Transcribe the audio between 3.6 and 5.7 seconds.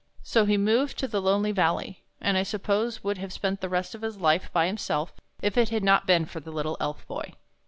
the rest of his life by himself, if it